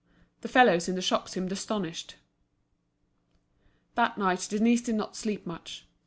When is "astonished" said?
1.51-2.15